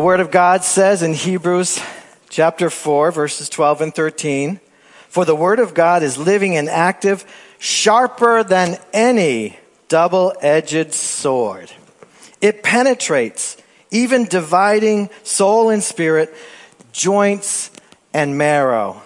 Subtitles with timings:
[0.00, 1.78] The Word of God says in Hebrews
[2.30, 4.58] chapter 4, verses 12 and 13
[5.10, 7.22] For the Word of God is living and active,
[7.58, 9.58] sharper than any
[9.88, 11.70] double edged sword.
[12.40, 13.58] It penetrates,
[13.90, 16.34] even dividing soul and spirit,
[16.92, 17.70] joints
[18.14, 19.02] and marrow.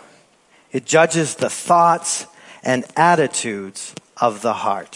[0.71, 2.25] It judges the thoughts
[2.63, 4.95] and attitudes of the heart.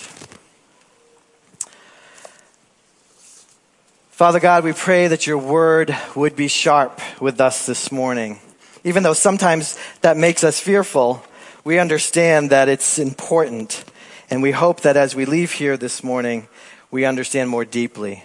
[4.18, 8.40] Father God, we pray that your word would be sharp with us this morning.
[8.82, 11.22] Even though sometimes that makes us fearful,
[11.62, 13.84] we understand that it's important.
[14.28, 16.48] And we hope that as we leave here this morning,
[16.90, 18.24] we understand more deeply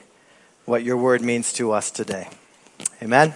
[0.65, 2.27] what your word means to us today.
[2.99, 3.35] Amen.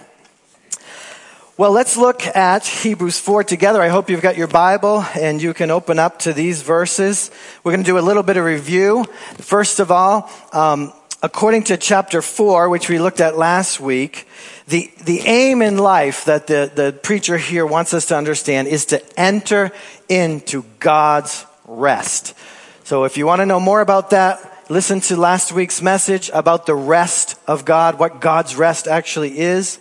[1.56, 3.80] Well, let's look at Hebrews 4 together.
[3.80, 7.30] I hope you've got your Bible and you can open up to these verses.
[7.62, 9.04] We're going to do a little bit of review.
[9.36, 14.26] First of all, um, according to chapter 4, which we looked at last week,
[14.68, 18.86] the, the aim in life that the, the preacher here wants us to understand is
[18.86, 19.72] to enter
[20.08, 22.34] into God's rest.
[22.84, 26.66] So if you want to know more about that, listen to last week's message about
[26.66, 29.78] the rest of God, what God's rest actually is.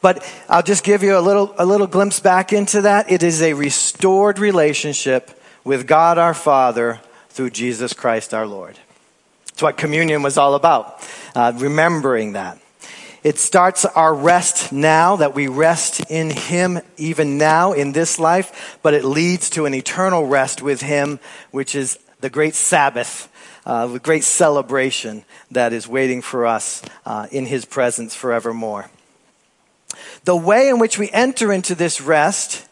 [0.00, 3.10] But I'll just give you a little, a little glimpse back into that.
[3.10, 8.78] It is a restored relationship with God our Father through Jesus Christ our Lord.
[9.62, 12.58] What communion was all about, uh, remembering that.
[13.22, 18.78] It starts our rest now, that we rest in Him even now in this life,
[18.82, 23.28] but it leads to an eternal rest with Him, which is the great Sabbath,
[23.66, 28.90] uh, the great celebration that is waiting for us uh, in His presence forevermore.
[30.24, 32.66] The way in which we enter into this rest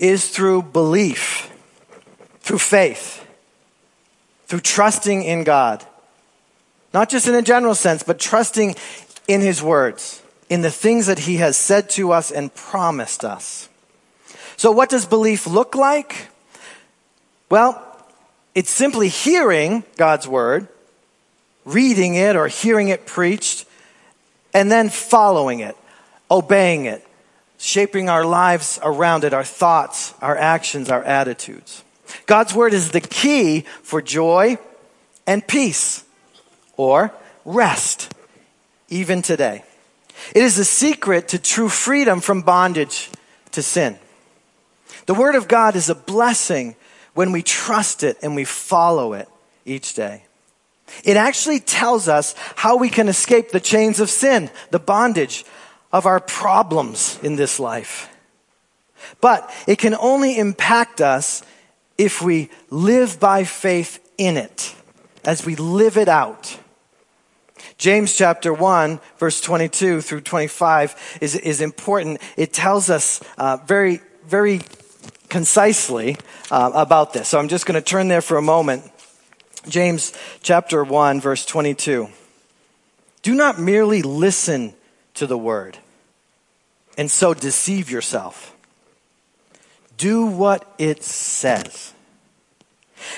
[0.00, 1.52] is through belief,
[2.40, 3.24] through faith,
[4.46, 5.86] through trusting in God.
[6.92, 8.74] Not just in a general sense, but trusting
[9.28, 13.68] in His words, in the things that He has said to us and promised us.
[14.56, 16.28] So, what does belief look like?
[17.48, 17.80] Well,
[18.54, 20.68] it's simply hearing God's word,
[21.64, 23.66] reading it or hearing it preached,
[24.52, 25.76] and then following it,
[26.30, 27.06] obeying it,
[27.58, 31.82] shaping our lives around it, our thoughts, our actions, our attitudes.
[32.26, 34.58] God's word is the key for joy
[35.26, 36.04] and peace
[36.76, 37.12] or
[37.44, 38.12] rest,
[38.88, 39.64] even today.
[40.34, 43.10] It is the secret to true freedom from bondage
[43.52, 43.98] to sin.
[45.06, 46.76] The Word of God is a blessing
[47.14, 49.28] when we trust it and we follow it
[49.64, 50.24] each day.
[51.04, 55.44] It actually tells us how we can escape the chains of sin, the bondage
[55.92, 58.08] of our problems in this life.
[59.20, 61.42] But it can only impact us
[61.98, 64.74] if we live by faith in it,
[65.24, 66.58] as we live it out.
[67.82, 72.20] James chapter 1, verse 22 through 25 is, is important.
[72.36, 74.60] It tells us uh, very, very
[75.28, 76.16] concisely
[76.52, 77.26] uh, about this.
[77.26, 78.88] So I'm just going to turn there for a moment.
[79.68, 80.12] James
[80.44, 82.08] chapter 1, verse 22.
[83.22, 84.74] Do not merely listen
[85.14, 85.76] to the word
[86.96, 88.54] and so deceive yourself.
[89.96, 91.94] Do what it says.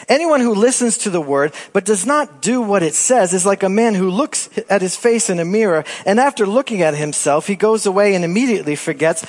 [0.09, 3.63] Anyone who listens to the word but does not do what it says is like
[3.63, 7.47] a man who looks at his face in a mirror and after looking at himself,
[7.47, 9.25] he goes away and immediately forgets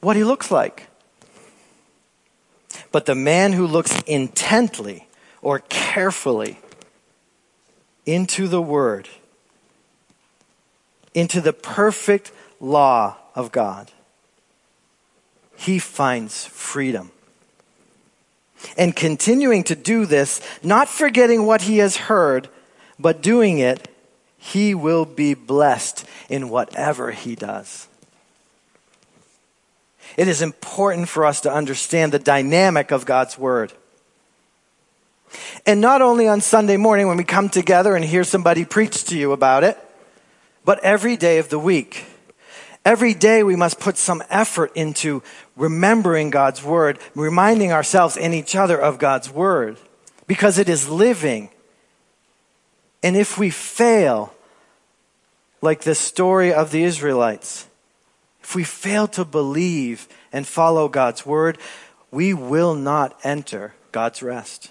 [0.00, 0.88] what he looks like.
[2.92, 5.08] But the man who looks intently
[5.42, 6.58] or carefully
[8.06, 9.08] into the word,
[11.12, 13.90] into the perfect law of God,
[15.56, 17.10] he finds freedom
[18.76, 22.48] and continuing to do this, not forgetting what he has heard,
[22.98, 23.88] but doing it,
[24.36, 27.88] he will be blessed in whatever he does.
[30.16, 33.72] It is important for us to understand the dynamic of God's Word.
[35.66, 39.18] And not only on Sunday morning when we come together and hear somebody preach to
[39.18, 39.78] you about it,
[40.64, 42.06] but every day of the week.
[42.84, 45.22] Every day we must put some effort into
[45.56, 49.76] remembering God's word, reminding ourselves and each other of God's word,
[50.26, 51.50] because it is living.
[53.02, 54.34] And if we fail,
[55.60, 57.66] like the story of the Israelites,
[58.42, 61.58] if we fail to believe and follow God's word,
[62.10, 64.70] we will not enter God's rest.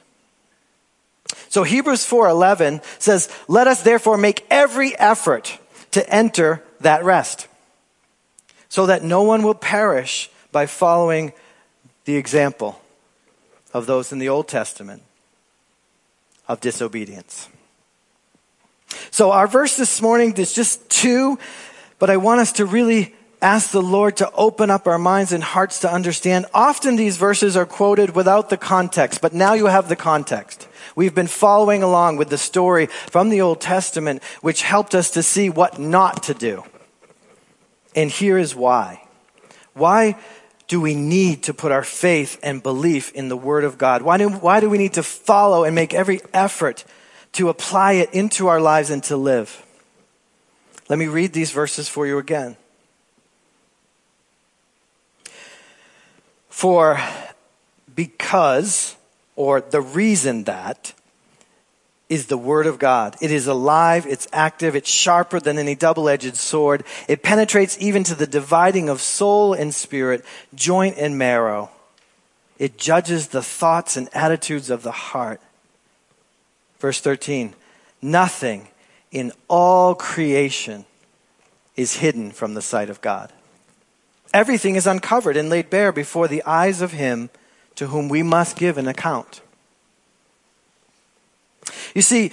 [1.50, 5.58] So Hebrews 4:11 says, "Let us therefore make every effort
[5.92, 7.48] to enter that rest."
[8.74, 11.34] so that no one will perish by following
[12.06, 12.80] the example
[13.74, 15.04] of those in the Old Testament
[16.48, 17.50] of disobedience.
[19.12, 21.38] So, our verse this morning is just two,
[22.00, 25.44] But I want us to really ask the Lord to open up our minds and
[25.44, 26.46] hearts to understand.
[26.54, 30.68] Often these verses are quoted without the context, but now you have the context.
[30.96, 35.24] We've been following along with the story from the Old Testament, which helped us to
[35.24, 36.64] see what not to do.
[37.96, 39.04] And here is why.
[39.74, 40.18] Why
[40.74, 44.02] do we need to put our faith and belief in the Word of God?
[44.02, 46.84] Why do, why do we need to follow and make every effort
[47.34, 49.64] to apply it into our lives and to live?
[50.90, 52.58] Let me read these verses for you again.
[56.50, 57.00] For
[57.94, 58.96] because
[59.36, 60.94] or the reason that
[62.14, 63.18] is the Word of God.
[63.22, 66.84] It is alive, it's active, it's sharper than any double edged sword.
[67.08, 70.24] It penetrates even to the dividing of soul and spirit,
[70.54, 71.72] joint and marrow.
[72.60, 75.42] It judges the thoughts and attitudes of the heart.
[76.78, 77.56] Verse 13
[78.00, 78.68] Nothing
[79.12, 80.86] in all creation
[81.76, 83.34] is hidden from the sight of God.
[84.36, 87.32] Everything is uncovered and laid bare before the eyes of Him
[87.74, 89.42] to whom we must give an account.
[91.94, 92.32] You see,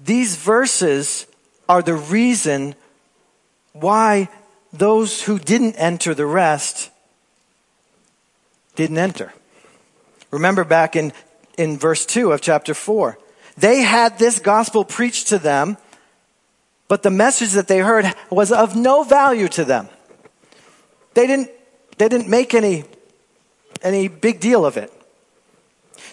[0.00, 1.26] these verses
[1.68, 2.74] are the reason
[3.72, 4.28] why
[4.72, 6.90] those who didn't enter the rest
[8.76, 9.32] didn't enter.
[10.30, 11.12] Remember back in,
[11.56, 13.18] in verse 2 of chapter 4.
[13.56, 15.76] They had this gospel preached to them,
[16.86, 19.88] but the message that they heard was of no value to them.
[21.14, 21.50] They didn't,
[21.96, 22.84] they didn't make any
[23.82, 24.92] any big deal of it.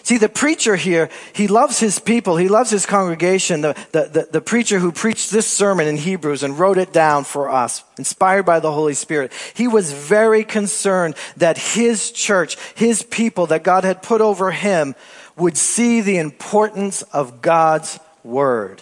[0.06, 3.62] See, the preacher here, he loves his people, he loves his congregation.
[3.62, 7.24] The, the, the, the, preacher who preached this sermon in Hebrews and wrote it down
[7.24, 13.02] for us, inspired by the Holy Spirit, he was very concerned that his church, his
[13.02, 14.94] people that God had put over him,
[15.36, 18.80] would see the importance of God's word.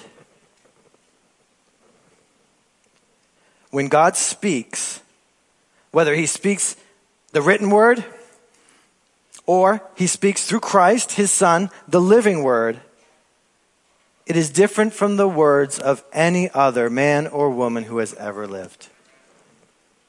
[3.70, 5.00] When God speaks,
[5.90, 6.76] whether he speaks
[7.32, 8.04] the written word,
[9.46, 12.80] or he speaks through Christ, his son, the living word.
[14.26, 18.46] It is different from the words of any other man or woman who has ever
[18.46, 18.88] lived.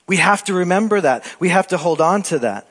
[0.08, 1.26] We have to remember that.
[1.40, 2.68] We have to hold on to that.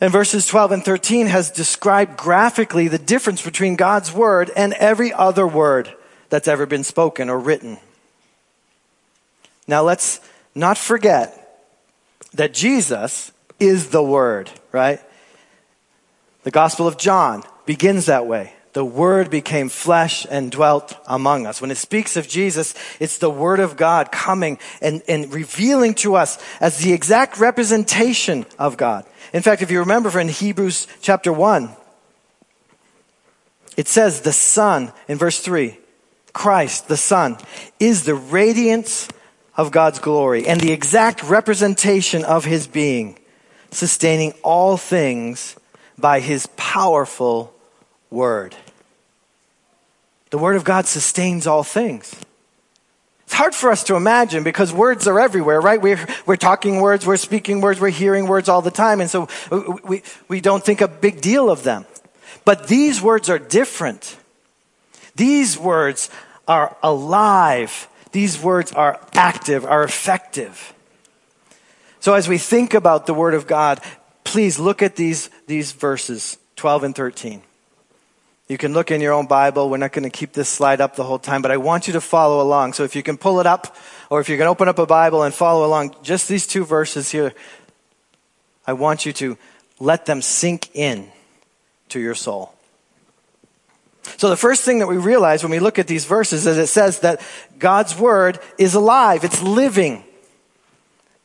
[0.00, 5.12] And verses 12 and 13 has described graphically the difference between God's word and every
[5.12, 5.94] other word
[6.28, 7.78] that's ever been spoken or written.
[9.66, 10.20] Now let's
[10.54, 11.40] not forget
[12.34, 15.00] that Jesus is the word, right?
[16.44, 18.52] The Gospel of John begins that way.
[18.74, 21.60] The Word became flesh and dwelt among us.
[21.60, 26.16] When it speaks of Jesus, it's the Word of God coming and, and revealing to
[26.16, 29.06] us as the exact representation of God.
[29.32, 31.70] In fact, if you remember from Hebrews chapter 1,
[33.76, 35.78] it says the Son in verse 3,
[36.32, 37.38] Christ, the Son,
[37.80, 39.08] is the radiance
[39.56, 43.18] of God's glory and the exact representation of His being,
[43.70, 45.56] sustaining all things
[45.98, 47.54] by his powerful
[48.10, 48.54] word.
[50.30, 52.14] The word of God sustains all things.
[53.24, 55.80] It's hard for us to imagine because words are everywhere, right?
[55.80, 59.28] We're, we're talking words, we're speaking words, we're hearing words all the time, and so
[59.84, 61.86] we, we don't think a big deal of them.
[62.44, 64.18] But these words are different.
[65.16, 66.10] These words
[66.46, 67.88] are alive.
[68.12, 70.74] These words are active, are effective.
[72.00, 73.80] So as we think about the Word of God,
[74.24, 77.42] please look at these, these verses 12 and 13.
[78.48, 79.70] You can look in your own Bible.
[79.70, 81.94] We're not going to keep this slide up the whole time, but I want you
[81.94, 82.74] to follow along.
[82.74, 83.76] So if you can pull it up,
[84.10, 87.10] or if you can open up a Bible and follow along, just these two verses
[87.10, 87.32] here,
[88.66, 89.38] I want you to
[89.80, 91.10] let them sink in
[91.88, 92.54] to your soul.
[94.18, 96.66] So the first thing that we realize when we look at these verses is it
[96.66, 97.22] says that
[97.58, 99.24] God's word is alive.
[99.24, 100.04] It's living.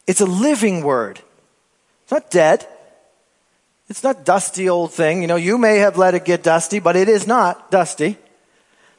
[0.08, 1.20] It's a living word.
[2.04, 2.66] It's not dead.
[3.90, 5.22] It's not dusty old thing.
[5.22, 8.18] You know, you may have let it get dusty, but it is not dusty.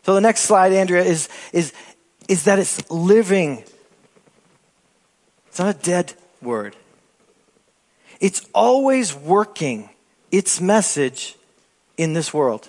[0.02, 1.72] So the next slide, Andrea, is, is,
[2.28, 3.62] is that it's living.
[5.46, 6.74] It's not a dead word.
[8.18, 9.90] It's always working
[10.32, 11.36] its message
[11.96, 12.68] in this world.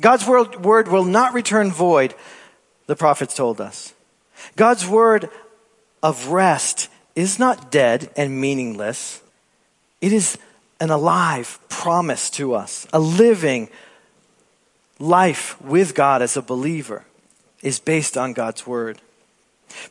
[0.00, 2.14] God's word, word will not return void,
[2.86, 3.94] the prophets told us.
[4.56, 5.28] God's word
[6.02, 9.20] of rest is not dead and meaningless.
[10.00, 10.38] It is
[10.80, 13.68] an alive promise to us, a living
[14.98, 17.04] life with God as a believer
[17.62, 19.00] is based on God's word.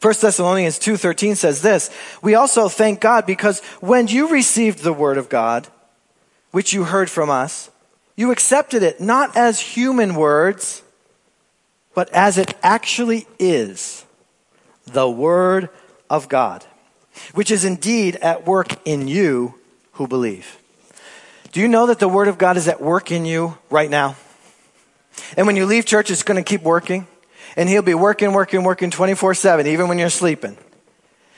[0.01, 1.89] 1 Thessalonians 2:13 says this,
[2.22, 5.67] we also thank God because when you received the word of God,
[6.51, 7.69] which you heard from us,
[8.15, 10.81] you accepted it not as human words,
[11.93, 14.03] but as it actually is,
[14.86, 15.69] the word
[16.10, 16.65] of God,
[17.34, 19.55] which is indeed at work in you
[19.93, 20.59] who believe.
[21.51, 24.15] Do you know that the Word of God is at work in you right now?
[25.36, 27.08] And when you leave church, it's going to keep working.
[27.56, 30.58] And He'll be working, working, working 24 7, even when you're sleeping.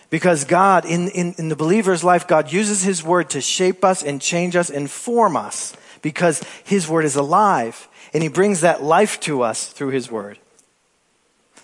[0.09, 4.03] Because God, in, in, in the believer's life, God uses His Word to shape us
[4.03, 8.83] and change us and form us because His Word is alive and He brings that
[8.83, 10.37] life to us through His Word.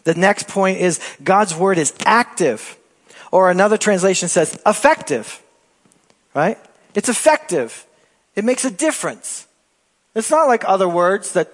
[0.06, 2.78] The next point is God's Word is active,
[3.30, 5.44] or another translation says effective,
[6.34, 6.58] right?
[6.96, 7.86] It's effective.
[8.38, 9.48] It makes a difference.
[10.16, 11.52] It's not like other words that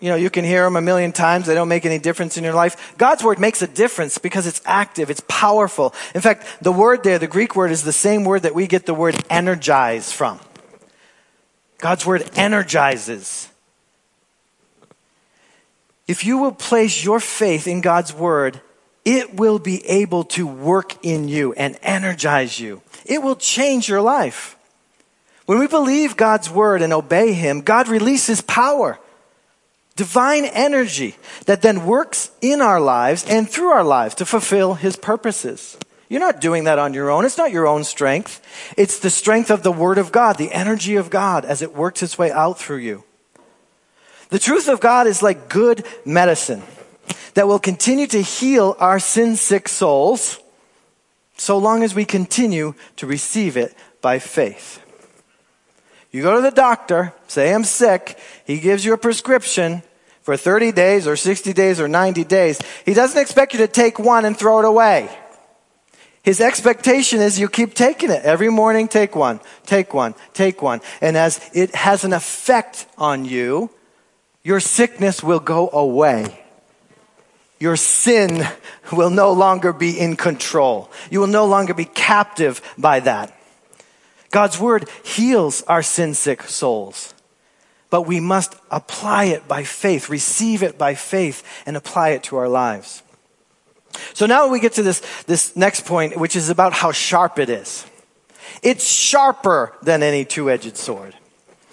[0.00, 1.46] you know, you can hear them a million times.
[1.46, 2.94] They don't make any difference in your life.
[2.96, 5.10] God's word makes a difference because it's active.
[5.10, 5.94] It's powerful.
[6.14, 8.86] In fact, the word there, the Greek word is the same word that we get
[8.86, 10.40] the word energize from.
[11.78, 13.48] God's word energizes.
[16.08, 18.60] If you will place your faith in God's word,
[19.04, 22.80] it will be able to work in you and energize you.
[23.04, 24.56] It will change your life.
[25.50, 29.00] When we believe God's word and obey Him, God releases power
[29.96, 31.16] divine energy
[31.46, 35.76] that then works in our lives and through our lives to fulfill his purposes.
[36.08, 37.24] You're not doing that on your own.
[37.24, 38.40] It's not your own strength.
[38.76, 42.04] It's the strength of the Word of God, the energy of God as it works
[42.04, 43.02] its way out through you.
[44.28, 46.62] The truth of God is like good medicine
[47.34, 50.38] that will continue to heal our sin sick souls
[51.36, 54.79] so long as we continue to receive it by faith.
[56.10, 58.18] You go to the doctor, say, I'm sick.
[58.44, 59.82] He gives you a prescription
[60.22, 62.60] for 30 days or 60 days or 90 days.
[62.84, 65.08] He doesn't expect you to take one and throw it away.
[66.22, 68.22] His expectation is you keep taking it.
[68.24, 70.80] Every morning, take one, take one, take one.
[71.00, 73.70] And as it has an effect on you,
[74.42, 76.44] your sickness will go away.
[77.58, 78.46] Your sin
[78.92, 80.90] will no longer be in control.
[81.10, 83.34] You will no longer be captive by that.
[84.30, 87.14] God's word heals our sin sick souls
[87.90, 92.36] but we must apply it by faith, receive it by faith, and apply it to
[92.36, 93.02] our lives.
[94.14, 97.50] So now we get to this, this next point, which is about how sharp it
[97.50, 97.84] is.
[98.62, 101.14] It's sharper than any two edged sword.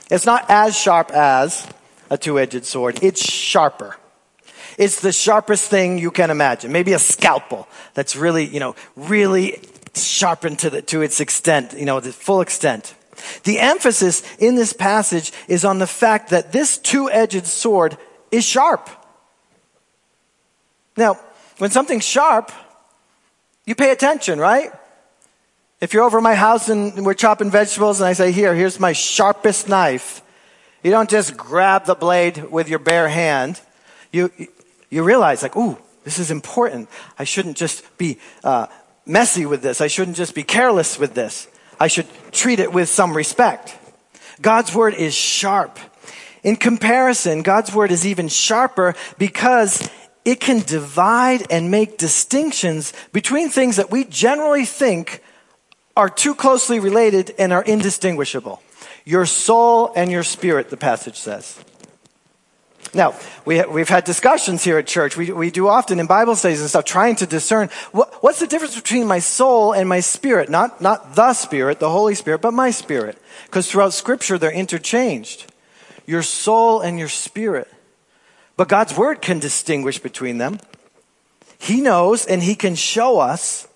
[0.09, 1.67] It's not as sharp as
[2.09, 3.95] a two edged sword, it's sharper.
[4.77, 6.71] It's the sharpest thing you can imagine.
[6.71, 9.59] Maybe a scalpel that's really, you know, really
[10.05, 12.95] sharpened to, the, to its extent, you know, the full extent.
[13.43, 17.97] The emphasis in this passage is on the fact that this two edged sword
[18.31, 18.89] is sharp.
[20.95, 21.19] Now,
[21.57, 22.51] when something's sharp,
[23.65, 24.71] you pay attention, right?
[25.79, 28.93] If you're over my house and we're chopping vegetables and I say, Here, here's my
[28.93, 30.21] sharpest knife,
[30.83, 33.59] you don't just grab the blade with your bare hand.
[34.11, 34.31] You,
[34.89, 36.87] you realize, like, ooh, this is important.
[37.19, 38.67] I shouldn't just be uh,
[39.07, 39.81] messy with this.
[39.81, 41.47] I shouldn't just be careless with this.
[41.79, 43.75] I should treat it with some respect.
[44.41, 45.79] God's word is sharp.
[46.43, 49.89] In comparison, God's word is even sharper because
[50.23, 55.23] it can divide and make distinctions between things that we generally think
[55.95, 58.61] are too closely related and are indistinguishable.
[59.03, 61.59] Your soul and your spirit, the passage says.
[62.94, 63.15] Now,
[63.46, 65.17] we, we've had discussions here at church.
[65.17, 68.48] We, we do often in Bible studies and stuff trying to discern what, what's the
[68.48, 70.50] difference between my soul and my spirit?
[70.50, 73.17] Not, not the spirit, the Holy Spirit, but my spirit.
[73.46, 75.51] Because throughout Scripture, they're interchanged.
[76.06, 77.67] Your soul and your spirit.
[78.56, 80.60] But God's Word can distinguish between them.
[81.60, 83.67] He knows and He can show us.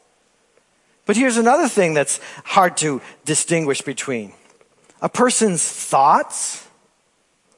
[1.05, 4.33] But here's another thing that's hard to distinguish between
[5.01, 6.67] a person's thoughts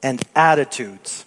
[0.02, 1.24] and attitudes.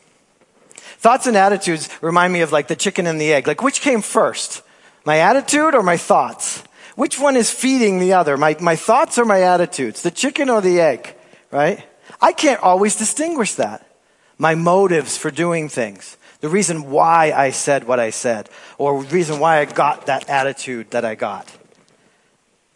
[1.07, 3.47] Thoughts and attitudes remind me of like the chicken and the egg.
[3.47, 4.61] Like, which came first?
[5.05, 6.61] My attitude or my thoughts?
[6.97, 8.35] Which one is feeding the other?
[8.35, 10.01] My, my thoughts or my attitudes?
[10.01, 11.15] The chicken or the egg?
[11.49, 11.81] Right?
[12.19, 13.89] I can't always distinguish that.
[14.37, 16.17] My motives for doing things.
[16.41, 18.49] The reason why I said what I said.
[18.77, 21.49] Or the reason why I got that attitude that I got.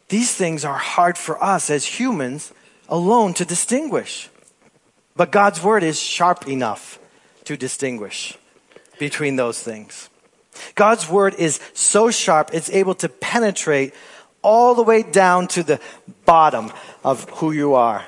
[0.08, 2.54] These things are hard for us as humans
[2.88, 4.30] alone to distinguish.
[5.18, 6.98] But God's word is sharp enough
[7.46, 8.38] to distinguish
[9.00, 10.10] between those things.
[10.76, 13.94] God's word is so sharp, it's able to penetrate
[14.42, 15.80] all the way down to the
[16.26, 16.72] bottom
[17.04, 18.06] of who you are,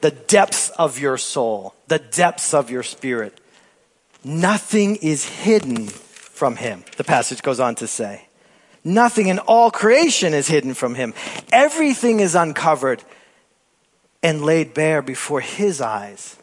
[0.00, 3.38] the depths of your soul, the depths of your spirit.
[4.22, 8.28] Nothing is hidden from him, the passage goes on to say.
[8.84, 11.14] Nothing in all creation is hidden from him.
[11.50, 13.02] Everything is uncovered
[14.22, 16.36] and laid bare before his eyes.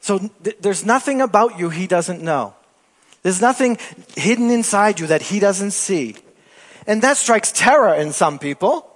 [0.00, 2.54] So th- there's nothing about you he doesn't know.
[3.22, 3.78] There's nothing
[4.16, 6.16] hidden inside you that he doesn't see.
[6.86, 8.86] And that strikes terror in some people.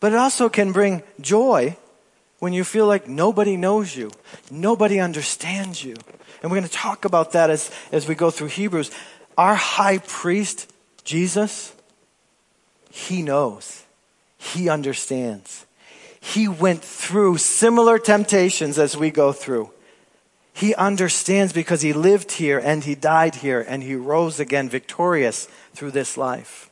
[0.00, 1.76] But it also can bring joy
[2.38, 4.10] when you feel like nobody knows you,
[4.50, 5.94] nobody understands you.
[6.42, 8.90] And we're going to talk about that as, as we go through Hebrews.
[9.38, 10.70] Our high priest,
[11.04, 11.74] Jesus,
[12.90, 13.84] he knows,
[14.36, 15.64] he understands.
[16.20, 19.70] He went through similar temptations as we go through.
[20.54, 25.48] He understands because he lived here and he died here and he rose again victorious
[25.74, 26.70] through this life.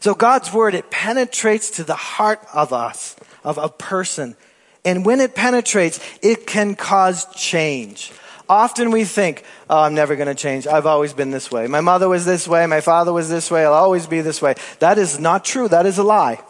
[0.00, 4.36] So God's word, it penetrates to the heart of us, of a person.
[4.84, 8.12] And when it penetrates, it can cause change.
[8.50, 10.66] Often we think, oh, I'm never going to change.
[10.66, 11.66] I've always been this way.
[11.66, 12.66] My mother was this way.
[12.66, 13.64] My father was this way.
[13.64, 14.54] I'll always be this way.
[14.78, 15.68] That is not true.
[15.68, 16.40] That is a lie.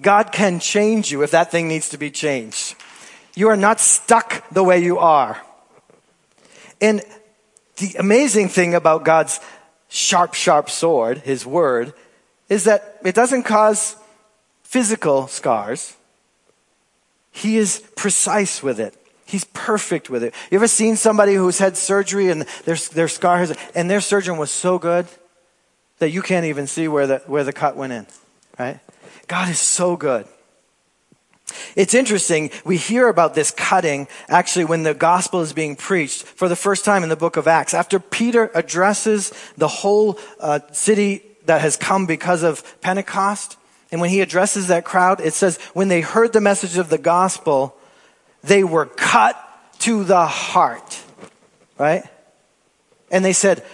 [0.00, 2.74] God can change you if that thing needs to be changed.
[3.34, 5.40] You are not stuck the way you are.
[6.82, 7.00] And
[7.76, 9.40] the amazing thing about God's
[9.88, 11.94] sharp, sharp sword, His word,
[12.48, 13.96] is that it doesn't cause
[14.64, 15.96] physical scars.
[17.30, 18.94] He is precise with it.
[19.24, 20.34] He's perfect with it.
[20.50, 24.36] You ever seen somebody who's had surgery and their, their scar has, and their surgeon
[24.36, 25.06] was so good
[26.00, 28.06] that you can't even see where the, where the cut went in,
[28.58, 28.80] right?
[29.28, 30.26] God is so good.
[31.76, 36.48] It's interesting, we hear about this cutting actually when the gospel is being preached for
[36.48, 37.74] the first time in the book of Acts.
[37.74, 43.56] After Peter addresses the whole uh, city that has come because of Pentecost.
[43.90, 46.98] And when he addresses that crowd, it says, when they heard the message of the
[46.98, 47.76] gospel,
[48.42, 49.36] they were cut
[49.80, 51.02] to the heart.
[51.78, 52.04] Right?
[53.10, 53.64] And they said,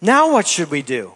[0.00, 1.14] now what should we do?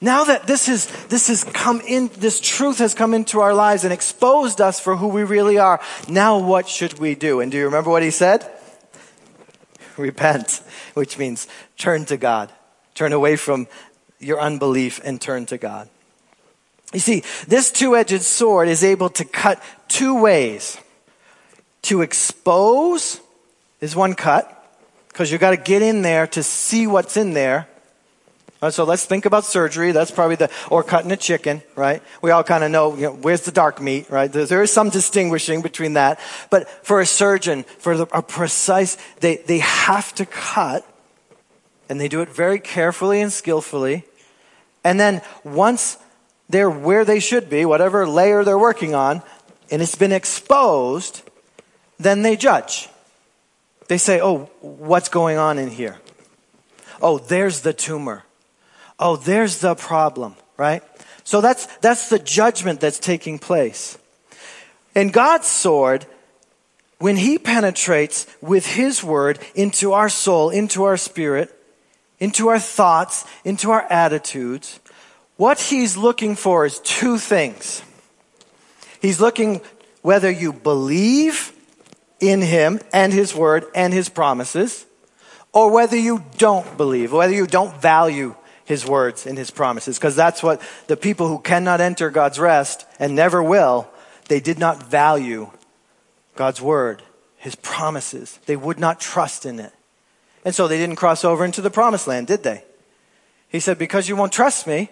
[0.00, 3.82] Now that this is, this has come in, this truth has come into our lives
[3.82, 7.40] and exposed us for who we really are, now what should we do?
[7.40, 8.48] And do you remember what he said?
[9.96, 10.62] Repent,
[10.94, 12.52] which means turn to God.
[12.94, 13.66] Turn away from
[14.20, 15.88] your unbelief and turn to God.
[16.92, 20.78] You see, this two-edged sword is able to cut two ways.
[21.82, 23.20] To expose
[23.80, 24.54] is one cut,
[25.08, 27.68] because you've got to get in there to see what's in there.
[28.60, 29.92] Right, so let's think about surgery.
[29.92, 32.02] That's probably the, or cutting a chicken, right?
[32.22, 34.32] We all kind of know, you know, where's the dark meat, right?
[34.32, 36.18] There, there is some distinguishing between that.
[36.50, 40.84] But for a surgeon, for the, a precise, they, they have to cut
[41.88, 44.04] and they do it very carefully and skillfully.
[44.82, 45.96] And then once
[46.48, 49.22] they're where they should be, whatever layer they're working on,
[49.70, 51.22] and it's been exposed,
[51.98, 52.88] then they judge.
[53.86, 55.98] They say, oh, what's going on in here?
[57.00, 58.24] Oh, there's the tumor.
[58.98, 60.82] Oh, there's the problem, right?
[61.24, 63.98] So that's, that's the judgment that's taking place.
[64.94, 66.06] And God's sword,
[66.98, 71.54] when He penetrates with His word into our soul, into our spirit,
[72.18, 74.80] into our thoughts, into our attitudes,
[75.38, 77.82] what he's looking for is two things.
[79.00, 79.60] He's looking
[80.02, 81.52] whether you believe
[82.18, 84.84] in him and his word and his promises,
[85.52, 88.34] or whether you don't believe, whether you don't value
[88.68, 89.96] his words and his promises.
[89.96, 93.88] Because that's what the people who cannot enter God's rest and never will,
[94.28, 95.50] they did not value
[96.36, 97.02] God's word,
[97.38, 98.38] his promises.
[98.44, 99.72] They would not trust in it.
[100.44, 102.62] And so they didn't cross over into the promised land, did they?
[103.48, 104.90] He said, Because you won't trust me,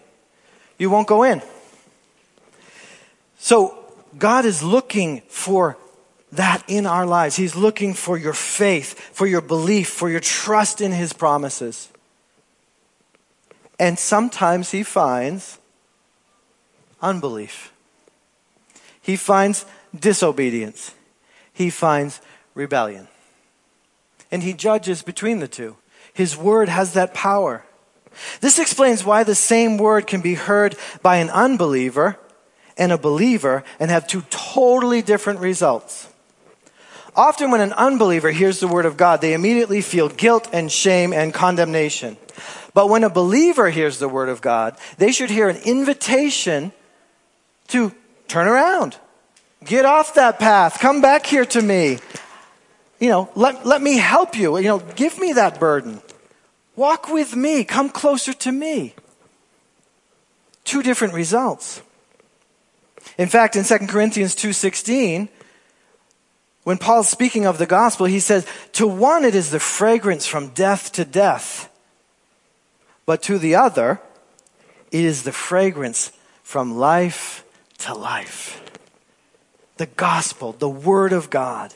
[0.78, 1.42] you won't go in.
[3.36, 3.76] So
[4.16, 5.76] God is looking for
[6.32, 7.36] that in our lives.
[7.36, 11.90] He's looking for your faith, for your belief, for your trust in His promises.
[13.78, 15.58] And sometimes He finds
[17.02, 17.72] unbelief.
[19.00, 19.64] He finds
[19.98, 20.94] disobedience.
[21.52, 22.20] He finds
[22.54, 23.08] rebellion
[24.30, 25.76] and he judges between the two.
[26.12, 27.64] His word has that power.
[28.40, 32.18] This explains why the same word can be heard by an unbeliever
[32.78, 36.08] and a believer and have two totally different results.
[37.14, 41.14] Often, when an unbeliever hears the word of God, they immediately feel guilt and shame
[41.14, 42.18] and condemnation.
[42.76, 46.72] But when a believer hears the word of God, they should hear an invitation
[47.68, 47.92] to
[48.28, 48.98] turn around.
[49.64, 50.78] Get off that path.
[50.78, 51.98] Come back here to me
[52.98, 54.56] you know, let, let me help you.
[54.58, 56.00] You know, give me that burden.
[56.74, 57.64] Walk with me.
[57.64, 58.94] Come closer to me.
[60.64, 61.82] Two different results.
[63.18, 65.28] In fact, in 2 Corinthians 2.16,
[66.64, 70.48] when Paul's speaking of the gospel, he says, to one it is the fragrance from
[70.48, 71.70] death to death,
[73.06, 74.00] but to the other
[74.90, 77.44] it is the fragrance from life
[77.78, 78.62] to life.
[79.78, 81.74] The gospel, the word of God.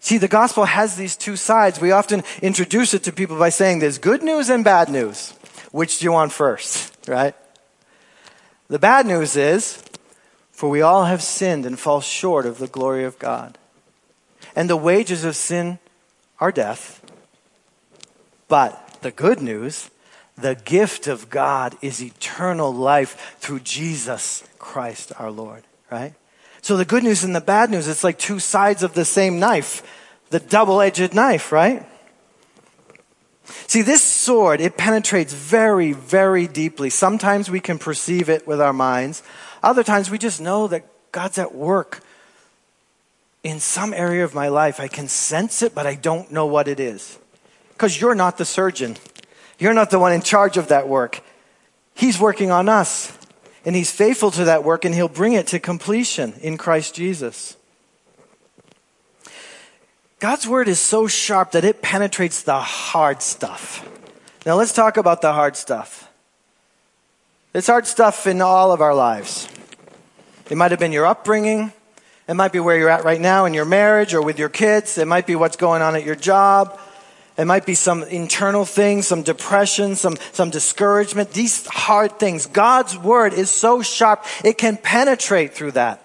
[0.00, 1.80] See, the gospel has these two sides.
[1.80, 5.32] We often introduce it to people by saying there's good news and bad news.
[5.72, 7.34] Which do you want first, right?
[8.68, 9.82] The bad news is,
[10.52, 13.58] for we all have sinned and fall short of the glory of God.
[14.54, 15.78] And the wages of sin
[16.38, 17.02] are death.
[18.46, 19.90] But the good news,
[20.40, 26.14] the gift of God is eternal life through Jesus Christ our Lord, right?
[26.62, 29.38] So the good news and the bad news, it's like two sides of the same
[29.38, 29.82] knife,
[30.30, 31.84] the double edged knife, right?
[33.66, 36.90] See, this sword, it penetrates very, very deeply.
[36.90, 39.22] Sometimes we can perceive it with our minds.
[39.62, 42.02] Other times we just know that God's at work
[43.42, 44.80] in some area of my life.
[44.80, 47.18] I can sense it, but I don't know what it is.
[47.72, 48.96] Because you're not the surgeon.
[49.58, 51.20] You're not the one in charge of that work.
[51.94, 53.16] He's working on us.
[53.64, 57.56] And He's faithful to that work, and He'll bring it to completion in Christ Jesus.
[60.20, 63.86] God's word is so sharp that it penetrates the hard stuff.
[64.46, 66.10] Now let's talk about the hard stuff.
[67.52, 69.48] It's hard stuff in all of our lives.
[70.48, 71.72] It might have been your upbringing.
[72.26, 74.98] It might be where you're at right now in your marriage or with your kids.
[74.98, 76.80] It might be what's going on at your job.
[77.38, 81.30] It might be some internal things, some depression, some, some discouragement.
[81.30, 82.46] These hard things.
[82.46, 86.02] God's word is so sharp, it can penetrate through that.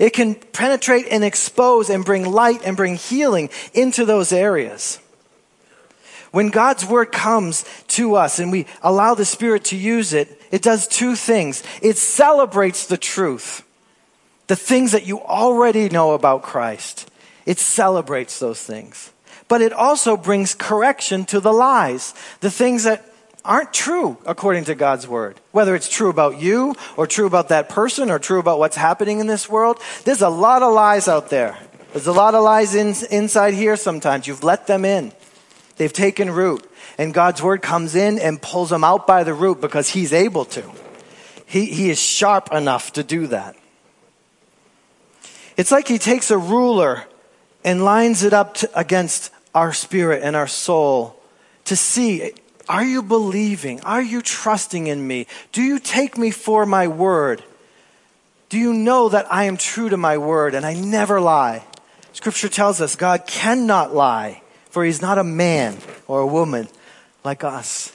[0.00, 4.98] It can penetrate and expose and bring light and bring healing into those areas.
[6.32, 10.62] When God's word comes to us and we allow the Spirit to use it, it
[10.62, 11.62] does two things.
[11.80, 13.62] It celebrates the truth,
[14.48, 17.08] the things that you already know about Christ.
[17.46, 19.11] It celebrates those things.
[19.48, 23.12] But it also brings correction to the lies, the things that
[23.44, 25.40] aren't true according to God's word.
[25.50, 29.20] Whether it's true about you or true about that person or true about what's happening
[29.20, 31.58] in this world, there's a lot of lies out there.
[31.92, 34.26] There's a lot of lies in, inside here sometimes.
[34.26, 35.12] You've let them in.
[35.76, 36.66] They've taken root.
[36.98, 40.44] And God's word comes in and pulls them out by the root because He's able
[40.46, 40.70] to.
[41.46, 43.56] He, he is sharp enough to do that.
[45.56, 47.04] It's like He takes a ruler
[47.64, 51.20] and lines it up to, against our spirit and our soul
[51.64, 52.32] to see
[52.68, 53.80] are you believing?
[53.80, 55.26] Are you trusting in me?
[55.50, 57.42] Do you take me for my word?
[58.48, 61.64] Do you know that I am true to my word and I never lie?
[62.12, 66.68] Scripture tells us God cannot lie, for he's not a man or a woman
[67.24, 67.94] like us.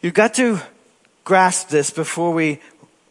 [0.00, 0.60] You've got to
[1.24, 2.60] grasp this before we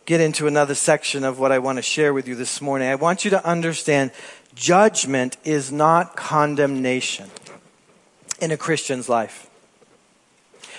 [0.06, 2.88] get into another section of what I want to share with you this morning.
[2.88, 4.12] I want you to understand
[4.56, 7.30] judgment is not condemnation
[8.40, 9.50] in a Christian's life.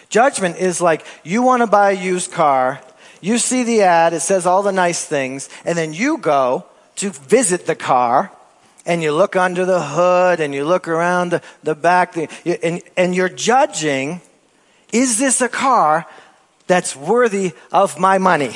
[0.08, 2.80] Judgment is like you want to buy a used car,
[3.20, 7.10] you see the ad, it says all the nice things, and then you go to
[7.10, 8.30] visit the car
[8.84, 13.14] and you look under the hood and you look around the, the back and, and
[13.14, 14.20] you're judging
[14.92, 16.06] is this a car
[16.66, 18.54] that's worthy of my money?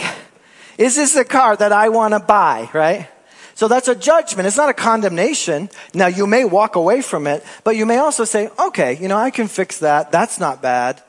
[0.78, 3.08] Is this a car that I want to buy, right?
[3.54, 4.46] So that's a judgment.
[4.46, 5.70] It's not a condemnation.
[5.94, 9.16] Now you may walk away from it, but you may also say, okay, you know,
[9.16, 10.12] I can fix that.
[10.12, 11.02] That's not bad.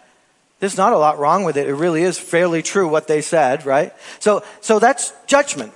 [0.59, 1.67] There's not a lot wrong with it.
[1.67, 3.93] It really is fairly true what they said, right?
[4.19, 5.73] So, so that's judgment.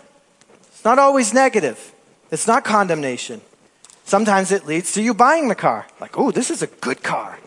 [0.68, 1.94] It's not always negative.
[2.32, 3.42] It's not condemnation.
[4.06, 5.88] Sometimes it leads to you buying the car.
[6.00, 7.38] Like, oh, this is a good car.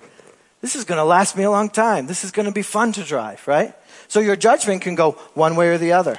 [0.60, 2.06] This is going to last me a long time.
[2.06, 3.74] This is going to be fun to drive, right?
[4.06, 6.18] So your judgment can go one way or the other.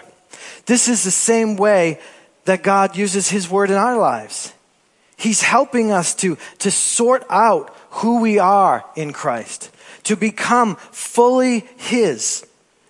[0.66, 2.00] This is the same way
[2.46, 4.54] that God uses His Word in our lives.
[5.18, 9.72] He's helping us to, to sort out who we are in Christ,
[10.04, 12.46] to become fully His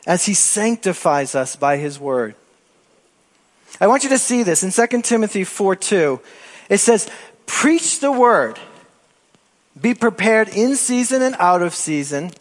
[0.07, 2.35] as He sanctifies us by His Word.
[3.79, 6.19] I want you to see this in 2 Timothy 4 2.
[6.69, 7.09] It says,
[7.45, 8.59] Preach the Word,
[9.79, 12.31] be prepared in season and out of season.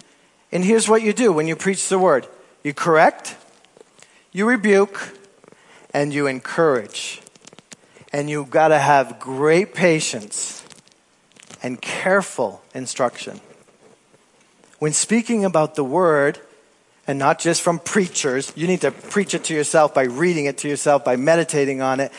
[0.53, 2.27] And here's what you do when you preach the Word
[2.63, 3.37] you correct,
[4.35, 5.17] you rebuke,
[5.95, 7.23] and you encourage.
[8.13, 10.63] And you've got to have great patience
[11.63, 13.41] and careful instruction.
[14.81, 16.41] When speaking about the word,
[17.07, 20.59] and not just from preachers, you need to preach it to yourself by reading it
[20.59, 22.11] to yourself, by meditating on it.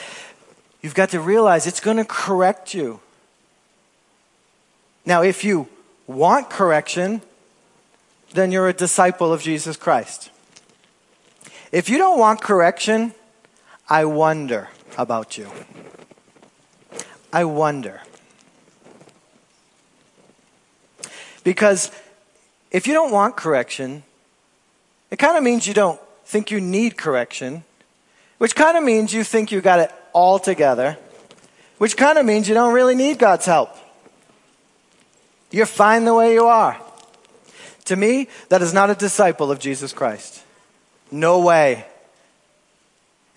[0.81, 2.99] You've got to realize it's going to correct you.
[5.05, 5.67] Now, if you
[6.07, 7.21] want correction,
[8.33, 10.29] then you're a disciple of Jesus Christ.
[11.71, 13.13] If you don't want correction,
[13.89, 15.49] I wonder about you.
[17.33, 18.01] I wonder.
[21.43, 21.91] Because
[22.71, 24.03] if you don't want correction,
[25.11, 27.63] it kind of means you don't think you need correction,
[28.37, 30.97] which kind of means you think you got it all together,
[31.77, 33.69] which kind of means you don't really need God's help.
[35.51, 36.79] You're fine the way you are.
[37.85, 40.44] To me, that is not a disciple of Jesus Christ.
[41.15, 41.85] No way.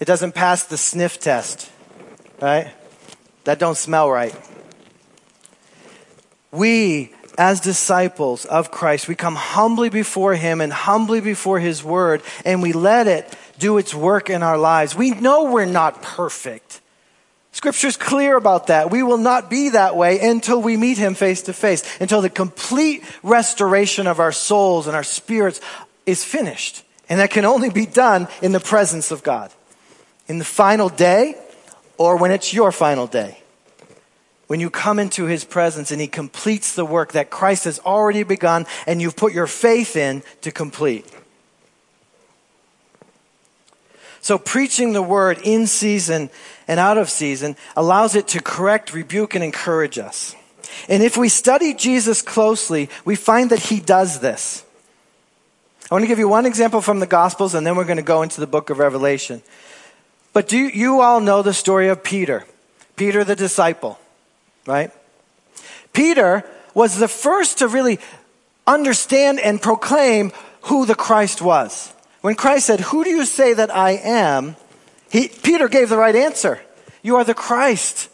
[0.00, 1.70] It doesn't pass the sniff test,
[2.42, 2.74] right?
[3.44, 4.34] That don't smell right.
[6.50, 12.22] We, as disciples of Christ, we come humbly before Him and humbly before His Word,
[12.44, 14.96] and we let it do its work in our lives.
[14.96, 16.80] We know we're not perfect.
[17.52, 18.90] Scripture's clear about that.
[18.90, 22.28] We will not be that way until we meet Him face to face, until the
[22.28, 25.60] complete restoration of our souls and our spirits
[26.06, 26.82] is finished.
[27.08, 29.50] And that can only be done in the presence of God.
[30.26, 31.34] In the final day,
[31.96, 33.38] or when it's your final day.
[34.46, 38.22] When you come into His presence and He completes the work that Christ has already
[38.22, 41.06] begun and you've put your faith in to complete.
[44.20, 46.30] So preaching the word in season
[46.66, 50.34] and out of season allows it to correct, rebuke, and encourage us.
[50.88, 54.64] And if we study Jesus closely, we find that he does this.
[55.90, 58.03] I want to give you one example from the Gospels, and then we're going to
[58.03, 59.42] go into the book of Revelation.
[60.35, 62.44] But do you, you all know the story of Peter?
[62.96, 63.98] Peter the disciple,
[64.66, 64.90] right?
[65.94, 67.98] Peter was the first to really
[68.66, 71.92] understand and proclaim who the Christ was.
[72.20, 74.57] When Christ said, Who do you say that I am?
[75.11, 76.61] He, Peter gave the right answer.
[77.03, 78.11] You are the Christ,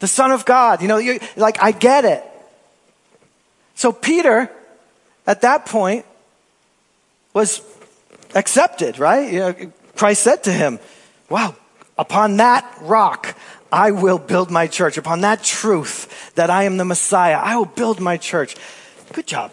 [0.00, 0.82] the Son of God.
[0.82, 2.22] You know, you, like, I get it.
[3.76, 4.50] So Peter,
[5.26, 6.04] at that point,
[7.32, 7.62] was
[8.34, 9.32] accepted, right?
[9.32, 9.54] You know,
[9.96, 10.78] Christ said to him,
[11.28, 11.56] Wow,
[11.98, 13.36] upon that rock,
[13.70, 14.98] I will build my church.
[14.98, 18.56] Upon that truth that I am the Messiah, I will build my church.
[19.12, 19.52] Good job.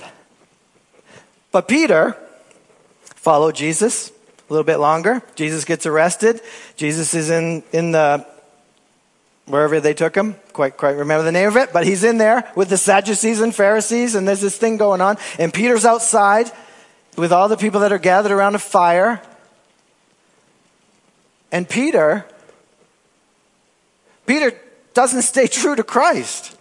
[1.51, 2.17] But Peter,
[3.15, 4.09] followed Jesus
[4.49, 5.21] a little bit longer.
[5.35, 6.41] Jesus gets arrested.
[6.75, 8.25] Jesus is in, in the,
[9.45, 10.35] wherever they took him.
[10.53, 13.53] Quite, quite remember the name of it, but he's in there with the Sadducees and
[13.53, 15.17] Pharisees, and there's this thing going on.
[15.37, 16.51] And Peter's outside
[17.17, 19.21] with all the people that are gathered around a fire.
[21.51, 22.25] And Peter,
[24.25, 24.59] Peter
[24.93, 26.55] doesn't stay true to Christ.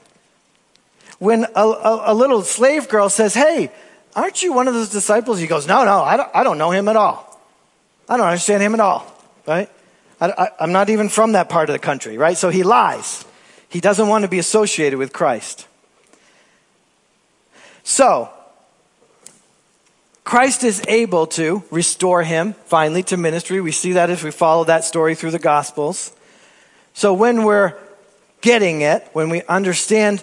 [1.18, 3.72] When a, a, a little slave girl says, Hey,
[4.18, 5.38] Aren't you one of those disciples?
[5.38, 7.40] He goes, No, no, I don't, I don't know him at all.
[8.08, 9.06] I don't understand him at all,
[9.46, 9.70] right?
[10.20, 12.36] I, am not even from that part of the country, right?
[12.36, 13.24] So he lies.
[13.68, 15.68] He doesn't want to be associated with Christ.
[17.84, 18.28] So,
[20.28, 23.62] Christ is able to restore him finally to ministry.
[23.62, 26.14] We see that as we follow that story through the Gospels.
[26.92, 27.72] So, when we're
[28.42, 30.22] getting it, when we understand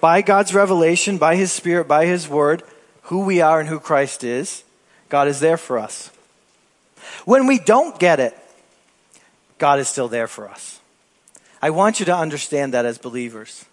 [0.00, 2.64] by God's revelation, by His Spirit, by His Word,
[3.02, 4.64] who we are and who Christ is,
[5.08, 6.10] God is there for us.
[7.24, 8.36] When we don't get it,
[9.58, 10.80] God is still there for us.
[11.62, 13.64] I want you to understand that as believers.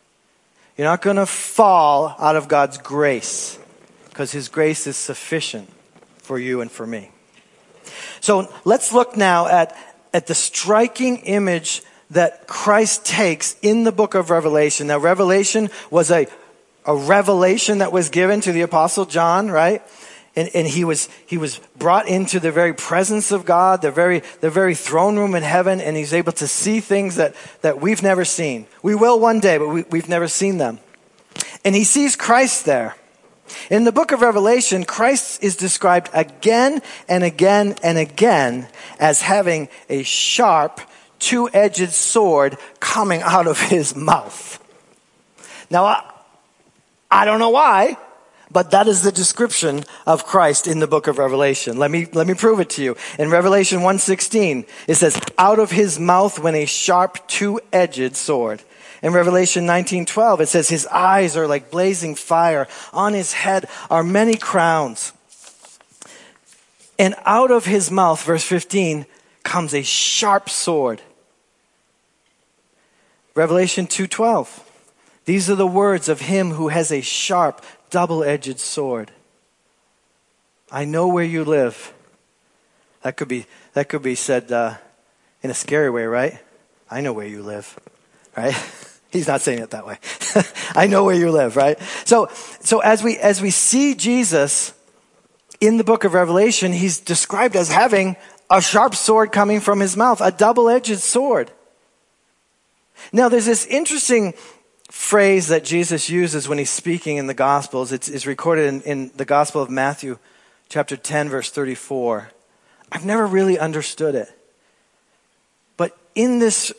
[0.78, 3.58] You're not going to fall out of God's grace
[4.22, 5.68] because His grace is sufficient
[6.20, 7.10] for you and for me.
[8.20, 9.76] So let's look now at,
[10.14, 11.82] at the striking image
[12.12, 14.86] that Christ takes in the book of Revelation.
[14.86, 16.28] Now, Revelation was a
[16.86, 19.82] a revelation that was given to the apostle John, right?
[20.36, 24.22] And, and he was he was brought into the very presence of God, the very
[24.40, 28.04] the very throne room in heaven, and he's able to see things that, that we've
[28.04, 28.68] never seen.
[28.84, 30.80] We will one day, but we, we've never seen them.
[31.66, 32.96] And he sees Christ there.
[33.70, 38.68] In the book of Revelation, Christ is described again and again and again
[39.00, 40.82] as having a sharp,
[41.20, 44.60] two edged sword coming out of his mouth.
[45.70, 46.04] Now,
[47.10, 47.98] I don't know why,
[48.52, 51.78] but that is the description of Christ in the book of Revelation.
[51.78, 52.98] Let me, let me prove it to you.
[53.18, 58.64] In Revelation 1.16, it says, out of his mouth went a sharp two-edged sword.
[59.02, 64.04] In Revelation 19:12 it says his eyes are like blazing fire on his head are
[64.04, 65.14] many crowns.
[67.00, 69.06] And out of his mouth verse 15
[69.44, 71.02] comes a sharp sword.
[73.34, 74.62] Revelation 2:12
[75.26, 79.12] these are the words of him who has a sharp, double edged sword.
[80.72, 81.94] I know where you live.
[83.04, 84.76] That could be, that could be said uh,
[85.44, 86.40] in a scary way, right?
[86.90, 87.80] I know where you live,
[88.36, 88.56] right?
[89.12, 90.00] He's not saying it that way.
[90.76, 91.78] I know where you live, right?
[92.06, 92.30] So,
[92.62, 94.74] so as we, as we see Jesus
[95.60, 98.16] in the book of Revelation, he's described as having
[98.50, 101.52] a sharp sword coming from his mouth, a double edged sword.
[103.12, 104.34] Now, there's this interesting
[104.90, 107.92] phrase that Jesus uses when he's speaking in the Gospels.
[107.92, 110.20] It's, it's recorded in, in the Gospel of Matthew,
[110.70, 112.32] chapter 10, verse 34.
[112.92, 114.30] I've never really understood it.
[115.78, 116.74] But in this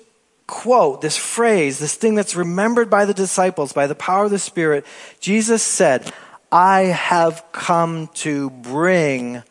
[0.47, 4.39] quote, this phrase, this thing that's remembered by the disciples by the power of the
[4.39, 4.85] Spirit,
[5.21, 6.13] Jesus said,
[6.51, 9.43] I have come to bring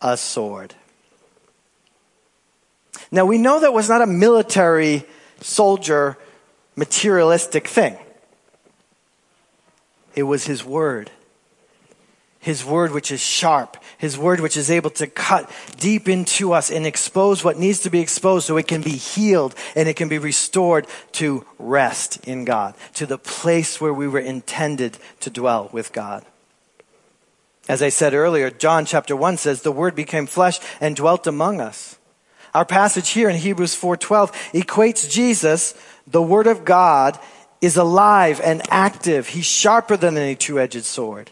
[0.00, 0.74] a sword.
[3.10, 5.04] Now we know that was not a military
[5.40, 6.18] soldier
[6.76, 7.96] materialistic thing.
[10.14, 11.10] It was his word.
[12.42, 13.76] His word, which is sharp.
[13.98, 17.90] His word, which is able to cut deep into us and expose what needs to
[17.90, 22.44] be exposed so it can be healed and it can be restored to rest in
[22.44, 26.26] God, to the place where we were intended to dwell with God.
[27.68, 31.60] As I said earlier, John chapter 1 says, The word became flesh and dwelt among
[31.60, 31.96] us.
[32.54, 35.74] Our passage here in Hebrews 4:12 equates Jesus,
[36.08, 37.20] the word of God,
[37.60, 39.28] is alive and active.
[39.28, 41.30] He's sharper than any two-edged sword.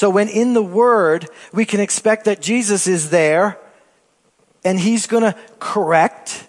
[0.00, 3.58] So when in the Word, we can expect that Jesus is there
[4.64, 6.48] and He's going to correct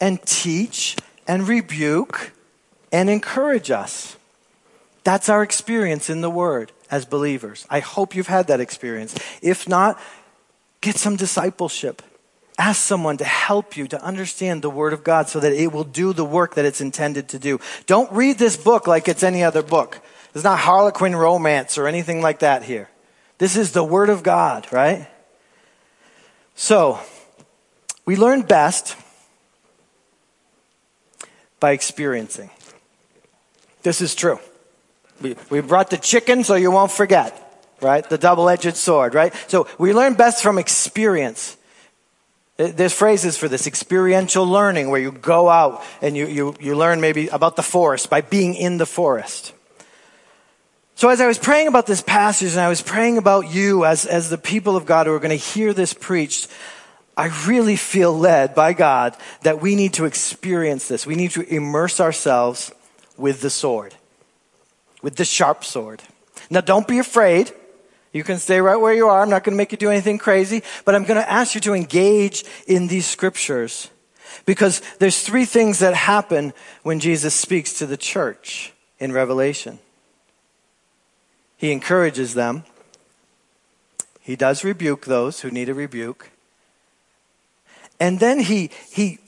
[0.00, 2.30] and teach and rebuke
[2.92, 4.16] and encourage us.
[5.02, 7.66] That's our experience in the Word as believers.
[7.68, 9.18] I hope you've had that experience.
[9.42, 10.00] If not,
[10.80, 12.02] get some discipleship.
[12.56, 15.82] Ask someone to help you to understand the Word of God so that it will
[15.82, 17.58] do the work that it's intended to do.
[17.86, 20.00] Don't read this book like it's any other book.
[20.32, 22.88] There's not Harlequin romance or anything like that here.
[23.38, 25.08] This is the Word of God, right?
[26.54, 27.00] So,
[28.04, 28.96] we learn best
[31.60, 32.50] by experiencing.
[33.82, 34.38] This is true.
[35.20, 38.08] We, we brought the chicken so you won't forget, right?
[38.08, 39.34] The double edged sword, right?
[39.48, 41.56] So, we learn best from experience.
[42.56, 47.00] There's phrases for this experiential learning where you go out and you, you, you learn
[47.00, 49.52] maybe about the forest by being in the forest.
[51.02, 54.06] So as I was praying about this passage and I was praying about you as,
[54.06, 56.46] as the people of God who are going to hear this preached,
[57.16, 61.04] I really feel led by God that we need to experience this.
[61.04, 62.70] We need to immerse ourselves
[63.16, 63.96] with the sword,
[65.02, 66.04] with the sharp sword.
[66.50, 67.50] Now don't be afraid.
[68.12, 69.22] You can stay right where you are.
[69.22, 71.60] I'm not going to make you do anything crazy, but I'm going to ask you
[71.62, 73.90] to engage in these scriptures
[74.46, 76.52] because there's three things that happen
[76.84, 79.80] when Jesus speaks to the church in Revelation.
[81.62, 82.64] He encourages them.
[84.20, 86.32] He does rebuke those who need a rebuke.
[88.00, 89.20] And then he, he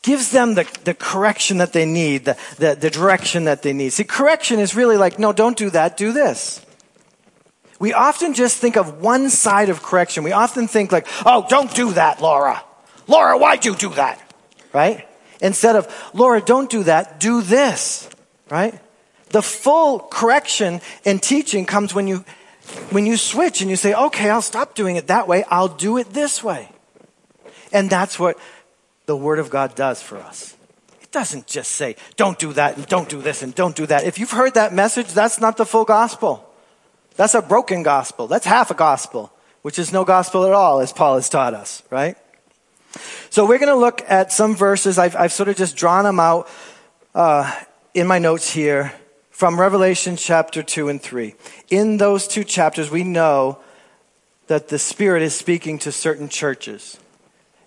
[0.00, 3.92] gives them the, the correction that they need, the, the, the direction that they need.
[3.92, 6.64] See, correction is really like, no, don't do that, do this.
[7.78, 10.24] We often just think of one side of correction.
[10.24, 12.62] We often think like, oh, don't do that, Laura.
[13.08, 14.18] Laura, why'd you do that?
[14.72, 15.06] Right?
[15.42, 18.08] Instead of, Laura, don't do that, do this.
[18.48, 18.80] Right?
[19.30, 22.24] The full correction and teaching comes when you,
[22.90, 25.44] when you switch and you say, okay, I'll stop doing it that way.
[25.50, 26.70] I'll do it this way.
[27.72, 28.38] And that's what
[29.06, 30.56] the Word of God does for us.
[31.02, 34.04] It doesn't just say, don't do that and don't do this and don't do that.
[34.04, 36.44] If you've heard that message, that's not the full gospel.
[37.16, 38.28] That's a broken gospel.
[38.28, 41.82] That's half a gospel, which is no gospel at all, as Paul has taught us,
[41.90, 42.16] right?
[43.28, 44.98] So we're going to look at some verses.
[44.98, 46.48] I've, I've sort of just drawn them out
[47.14, 47.52] uh,
[47.92, 48.92] in my notes here
[49.38, 51.32] from Revelation chapter 2 and 3.
[51.70, 53.60] In those two chapters, we know
[54.48, 56.98] that the Spirit is speaking to certain churches.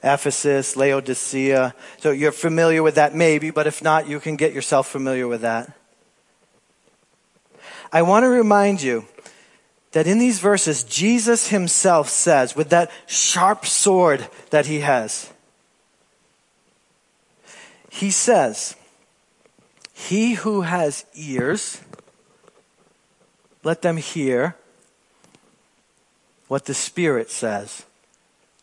[0.03, 1.73] Ephesus, Laodicea.
[1.99, 5.39] So you're familiar with that maybe, but if not, you can get yourself familiar with
[5.43, 5.71] that.
[7.89, 9.05] I want to remind you
[9.93, 15.31] that in these verses, Jesus himself says, with that sharp sword that he has,
[17.89, 18.75] he says,
[20.07, 21.79] he who has ears,
[23.63, 24.55] let them hear
[26.47, 27.85] what the Spirit says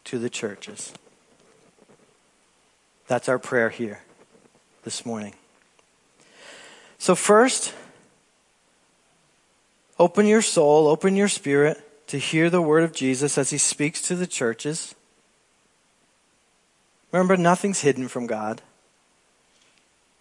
[0.05, 0.92] to the churches.
[3.07, 4.01] That's our prayer here
[4.82, 5.34] this morning.
[6.99, 7.72] So, first,
[9.99, 14.03] open your soul, open your spirit to hear the word of Jesus as he speaks
[14.03, 14.95] to the churches.
[17.12, 18.61] Remember, nothing's hidden from God.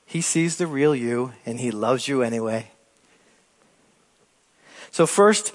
[0.08, 2.72] He sees the real you and he loves you anyway.
[4.90, 5.54] So, first,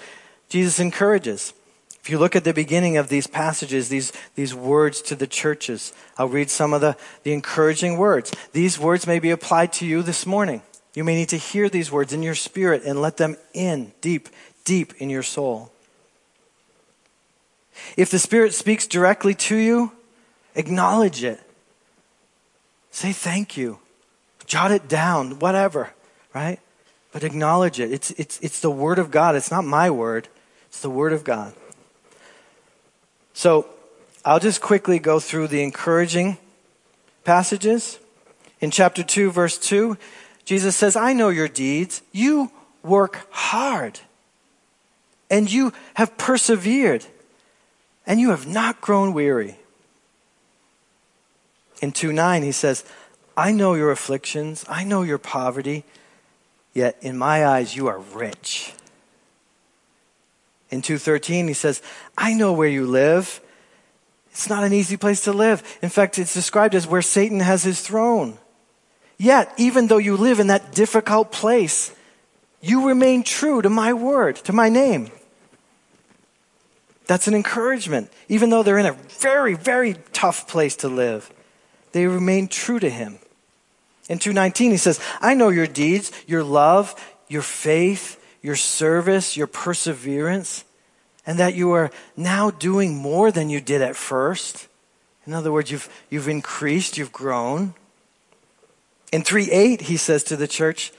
[0.49, 1.55] Jesus encourages.
[2.01, 5.93] If you look at the beginning of these passages, these, these words to the churches,
[6.19, 8.31] I'll read some of the, the encouraging words.
[8.53, 10.63] These words may be applied to you this morning.
[10.95, 14.29] You may need to hear these words in your spirit and let them in deep,
[14.65, 15.73] deep in your soul.
[17.97, 19.93] If the Spirit speaks directly to you,
[20.55, 21.41] acknowledge it.
[22.91, 23.79] Say thank you
[24.47, 25.91] jot it down, whatever,
[26.35, 26.59] right?
[27.13, 27.93] But acknowledge it.
[27.93, 29.37] It's, it's, it's the Word of God.
[29.37, 30.29] It's not my word,
[30.67, 31.55] it's the Word of God.
[33.35, 33.67] So
[34.25, 36.39] I'll just quickly go through the encouraging
[37.25, 37.99] passages.
[38.61, 39.97] In chapter 2, verse 2,
[40.45, 42.03] Jesus says, I know your deeds.
[42.13, 42.51] You
[42.83, 44.01] work hard,
[45.31, 47.07] and you have persevered,
[48.07, 49.57] and you have not grown weary.
[51.81, 52.85] In 2 9, he says,
[53.37, 55.85] I know your afflictions, I know your poverty,
[56.75, 58.75] yet in my eyes you are rich.
[60.71, 61.83] In 2:13 he says,
[62.17, 63.41] "I know where you live.
[64.31, 65.63] It's not an easy place to live.
[65.83, 68.39] In fact, it's described as where Satan has his throne.
[69.19, 71.93] Yet, even though you live in that difficult place,
[72.61, 75.11] you remain true to my word, to my name."
[77.07, 78.11] That's an encouragement.
[78.29, 81.31] Even though they're in a very, very tough place to live,
[81.93, 83.19] they remain true to him.
[84.13, 86.95] In 219, he says, I know your deeds, your love,
[87.29, 90.65] your faith, your service, your perseverance,
[91.25, 94.69] and that you are now doing more than you did at first.
[95.27, 97.73] In other words, you've, you've increased, you've grown.
[99.15, 100.93] In 3 8, he says to the church,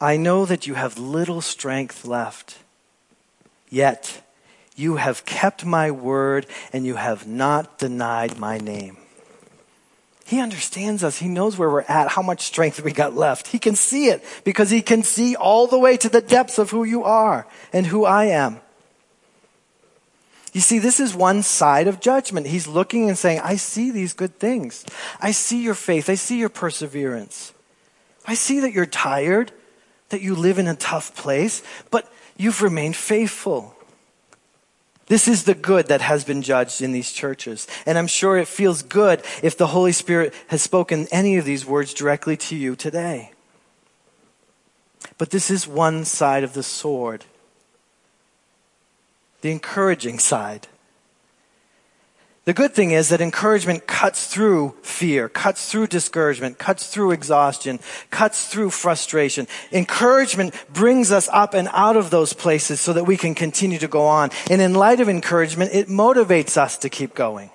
[0.00, 2.56] I know that you have little strength left,
[3.68, 4.22] yet
[4.74, 8.96] you have kept my word and you have not denied my name.
[10.26, 11.18] He understands us.
[11.18, 13.46] He knows where we're at, how much strength we got left.
[13.46, 16.70] He can see it because he can see all the way to the depths of
[16.70, 18.60] who you are and who I am.
[20.52, 22.48] You see, this is one side of judgment.
[22.48, 24.84] He's looking and saying, I see these good things.
[25.20, 26.10] I see your faith.
[26.10, 27.52] I see your perseverance.
[28.26, 29.52] I see that you're tired,
[30.08, 31.62] that you live in a tough place,
[31.92, 33.75] but you've remained faithful.
[35.06, 37.68] This is the good that has been judged in these churches.
[37.86, 41.64] And I'm sure it feels good if the Holy Spirit has spoken any of these
[41.64, 43.30] words directly to you today.
[45.16, 47.24] But this is one side of the sword
[49.42, 50.66] the encouraging side.
[52.46, 57.80] The good thing is that encouragement cuts through fear, cuts through discouragement, cuts through exhaustion,
[58.10, 59.48] cuts through frustration.
[59.72, 63.88] Encouragement brings us up and out of those places so that we can continue to
[63.88, 64.30] go on.
[64.48, 67.50] And in light of encouragement, it motivates us to keep going.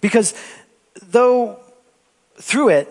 [0.00, 0.32] Because
[1.02, 1.58] though
[2.36, 2.88] through it,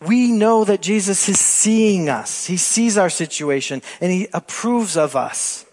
[0.00, 2.46] we know that Jesus is seeing us.
[2.46, 5.65] He sees our situation and he approves of us.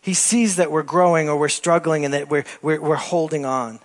[0.00, 3.80] He sees that we're growing or we're struggling and that we're, we're, we're holding on.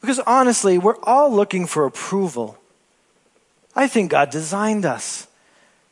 [0.00, 2.58] Because honestly, we're all looking for approval.
[3.74, 5.28] I think God designed us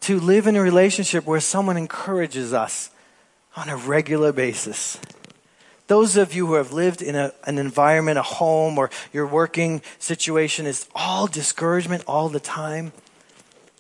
[0.01, 2.91] to live in a relationship where someone encourages us
[3.57, 4.99] on a regular basis.
[5.87, 9.83] Those of you who have lived in a, an environment, a home, or your working
[9.99, 12.93] situation is all discouragement all the time.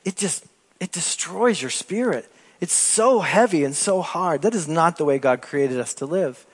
[0.05, 0.45] It just,
[0.81, 2.31] it destroys your spirit.
[2.61, 4.43] It's so heavy and so hard.
[4.43, 6.47] That is not the way God created us to live.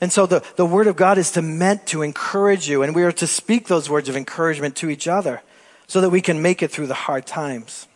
[0.00, 3.04] And so the, the word of God is to meant to encourage you, and we
[3.04, 5.42] are to speak those words of encouragement to each other
[5.86, 7.86] so that we can make it through the hard times.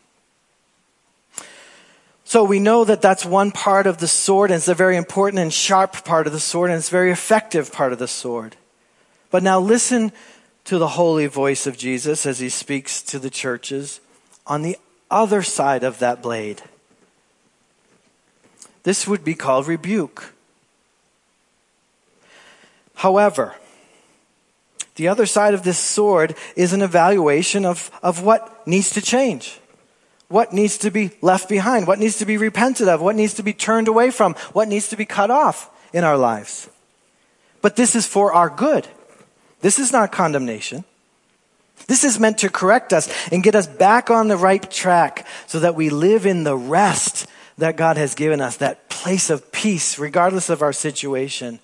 [2.24, 5.40] So we know that that's one part of the sword, and it's a very important
[5.40, 8.56] and sharp part of the sword, and it's a very effective part of the sword.
[9.30, 10.12] But now listen
[10.64, 14.00] to the holy voice of Jesus as he speaks to the churches
[14.46, 14.76] on the
[15.10, 16.62] other side of that blade.
[18.86, 20.32] This would be called rebuke.
[22.94, 23.56] However,
[24.94, 29.58] the other side of this sword is an evaluation of, of what needs to change.
[30.28, 31.88] What needs to be left behind?
[31.88, 33.02] What needs to be repented of?
[33.02, 34.34] What needs to be turned away from?
[34.52, 36.70] What needs to be cut off in our lives?
[37.62, 38.86] But this is for our good.
[39.62, 40.84] This is not condemnation.
[41.88, 45.58] This is meant to correct us and get us back on the right track so
[45.58, 47.26] that we live in the rest
[47.58, 51.60] that God has given us, that place of peace, regardless of our situation,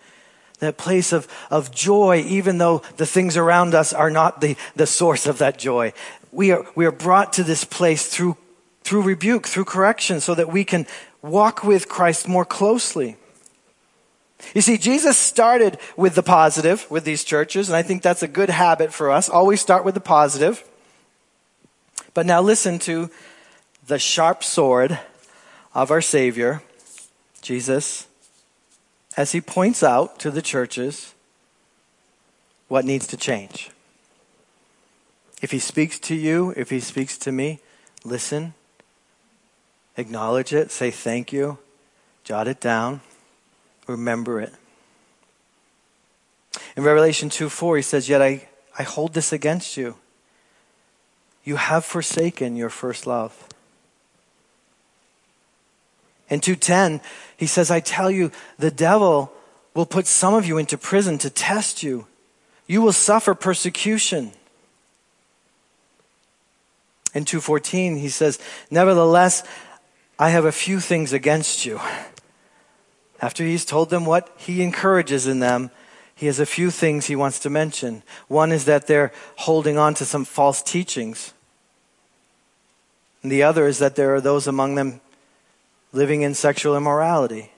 [0.61, 4.87] that place of, of joy, even though the things around us are not the, the
[4.87, 5.93] source of that joy.
[6.31, 8.37] We are, we are brought to this place through,
[8.83, 10.87] through rebuke, through correction, so that we can
[11.21, 13.17] walk with Christ more closely.
[14.55, 18.29] You see, Jesus started with the positive with these churches, and I think that's a
[18.29, 19.29] good habit for us.
[19.29, 20.65] Always start with the positive.
[22.15, 23.11] But now listen to
[23.87, 24.99] the sharp sword
[25.75, 26.63] of our Savior,
[27.41, 28.07] Jesus,
[29.17, 31.15] as he points out to the churches
[32.69, 33.71] what needs to change.
[35.43, 37.61] If he speaks to you, if he speaks to me,
[38.05, 38.55] listen,
[39.97, 41.59] acknowledge it, say thank you,
[42.25, 43.01] jot it down,
[43.87, 44.53] remember it.
[46.77, 48.49] In Revelation 2 4, he says, Yet I,
[48.79, 49.97] I hold this against you.
[51.45, 53.49] You have forsaken your first love.
[56.33, 57.03] In 210,
[57.37, 59.31] he says, I tell you, the devil
[59.75, 62.07] will put some of you into prison to test you.
[62.67, 64.33] You will suffer persecution.
[67.13, 68.39] In 214, he says,
[68.71, 69.43] Nevertheless,
[70.19, 71.79] I have a few things against you.
[73.21, 75.71] After he's told them what he encourages in them,
[76.15, 78.03] he has a few things he wants to mention.
[78.29, 81.35] One is that they're holding on to some false teachings.
[83.23, 85.02] And the other is that there are those among them
[85.93, 87.53] living in sexual immorality,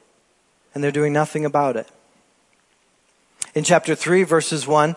[0.75, 1.89] and they're doing nothing about it.
[3.55, 4.97] In chapter 3, verses 1,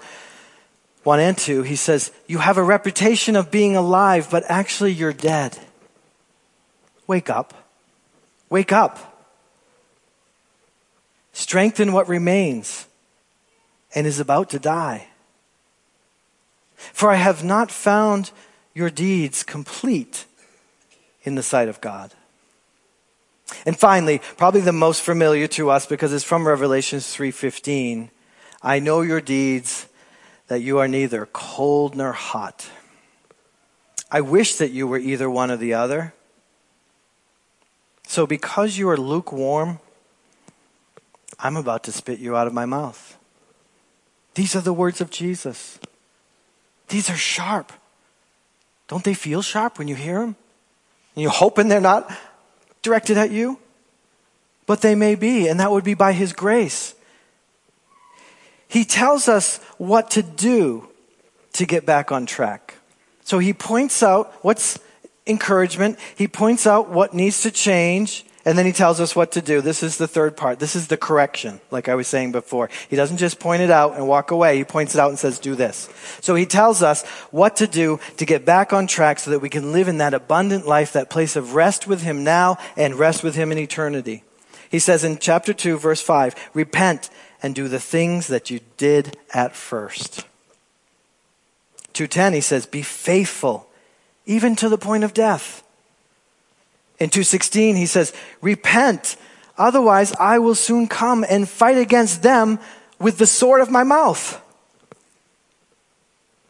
[1.04, 5.14] 1 and 2, he says, You have a reputation of being alive, but actually you're
[5.14, 5.58] dead.
[7.06, 7.54] Wake up.
[8.50, 9.14] Wake up.
[11.34, 12.88] Strengthen what remains
[13.94, 15.08] and is about to die.
[16.76, 18.32] For I have not found
[18.74, 20.26] your deeds complete
[21.24, 22.14] in the sight of God.
[23.66, 28.10] And finally, probably the most familiar to us because it's from Revelation 3:15,
[28.62, 29.88] I know your deeds
[30.48, 32.70] that you are neither cold nor hot.
[34.12, 36.14] I wish that you were either one or the other.
[38.08, 39.80] So because you are lukewarm,
[41.39, 43.18] I'm about to spit you out of my mouth.
[44.34, 45.78] These are the words of Jesus.
[46.88, 47.74] These are sharp.
[48.88, 50.36] Don't they feel sharp when you hear them?
[51.16, 52.10] You're hoping they're not
[52.82, 53.59] directed at you?
[54.65, 56.93] But they may be, and that would be by His grace.
[58.67, 60.89] He tells us what to do
[61.53, 62.75] to get back on track.
[63.23, 64.78] So He points out what's
[65.25, 69.41] encouragement, He points out what needs to change, and then he tells us what to
[69.41, 69.60] do.
[69.60, 70.58] This is the third part.
[70.58, 72.70] This is the correction, like I was saying before.
[72.89, 74.56] He doesn't just point it out and walk away.
[74.56, 75.89] He points it out and says, do this.
[76.22, 79.50] So he tells us what to do to get back on track so that we
[79.50, 83.22] can live in that abundant life, that place of rest with him now and rest
[83.22, 84.24] with him in eternity.
[84.70, 87.10] He says in chapter 2, verse 5, repent
[87.43, 90.26] and do the things that you did at first.
[91.91, 93.68] 210, he says, be faithful,
[94.26, 95.64] even to the point of death
[97.00, 99.16] in 2:16 he says, "Repent,
[99.58, 102.60] otherwise I will soon come and fight against them
[103.00, 104.41] with the sword of my mouth."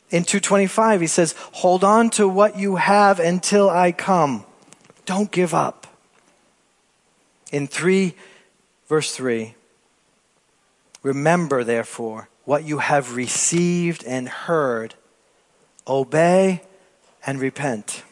[0.10, 4.46] In 225 he says, "Hold on to what you have until I come.
[5.06, 5.88] Don't give up."
[7.52, 8.16] In 3
[8.88, 9.56] verse 3,
[11.04, 14.96] "Remember therefore what you have received and heard,
[15.86, 16.62] obey
[17.26, 18.04] and repent."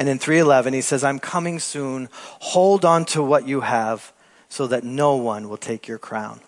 [0.00, 2.08] And in 311, he says, I'm coming soon.
[2.40, 4.14] Hold on to what you have
[4.48, 6.40] so that no one will take your crown.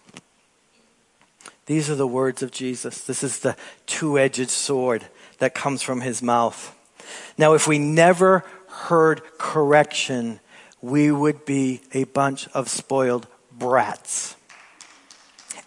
[1.66, 3.02] These are the words of Jesus.
[3.02, 5.04] This is the two edged sword
[5.36, 6.74] that comes from his mouth.
[7.36, 10.40] Now, if we never heard correction,
[10.80, 14.34] we would be a bunch of spoiled brats.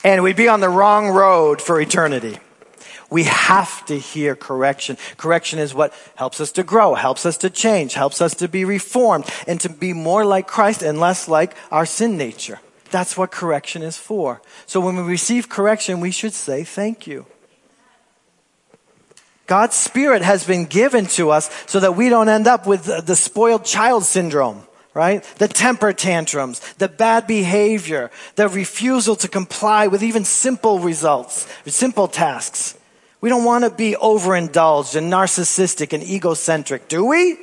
[0.03, 2.39] And we'd be on the wrong road for eternity.
[3.09, 4.97] We have to hear correction.
[5.17, 8.65] Correction is what helps us to grow, helps us to change, helps us to be
[8.65, 12.59] reformed, and to be more like Christ and less like our sin nature.
[12.91, 14.41] That's what correction is for.
[14.65, 17.25] So when we receive correction, we should say thank you.
[19.47, 23.15] God's Spirit has been given to us so that we don't end up with the
[23.15, 25.23] spoiled child syndrome, right?
[25.37, 32.07] The temper tantrums, the bad behavior, the refusal to comply with even simple results, simple
[32.07, 32.75] tasks.
[33.21, 37.37] We don't want to be overindulged and narcissistic and egocentric, do we?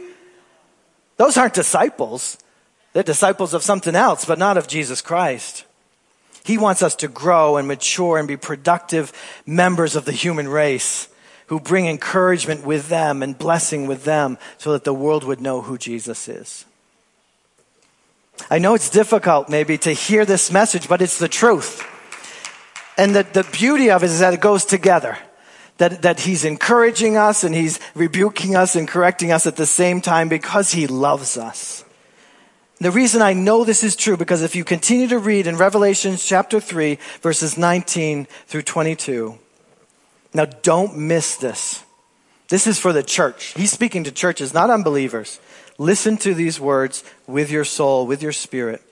[1.16, 2.38] Those aren't disciples.
[2.92, 5.64] They're disciples of something else, but not of Jesus Christ.
[6.44, 9.12] He wants us to grow and mature and be productive
[9.46, 11.08] members of the human race
[11.46, 15.60] who bring encouragement with them and blessing with them so that the world would know
[15.60, 16.64] who Jesus is.
[18.50, 21.86] I know it's difficult maybe to hear this message, but it's the truth.
[22.98, 25.18] And the, the beauty of it is that it goes together
[25.82, 30.00] that, that he's encouraging us and he's rebuking us and correcting us at the same
[30.00, 31.84] time because he loves us.
[32.78, 36.16] The reason I know this is true because if you continue to read in Revelation
[36.16, 39.36] chapter 3 verses 19 through 22,
[40.32, 41.82] now don't miss this.
[42.46, 43.46] This is for the church.
[43.54, 45.40] He's speaking to churches, not unbelievers.
[45.78, 48.82] Listen to these words with your soul, with your spirit.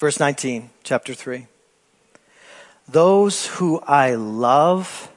[0.00, 1.46] Verse 19, chapter 3.
[2.88, 5.10] Those who I love,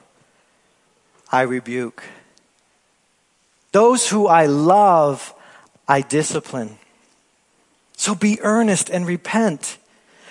[1.30, 2.02] I rebuke.
[3.72, 5.34] Those who I love,
[5.86, 6.78] I discipline.
[7.96, 9.76] So be earnest and repent.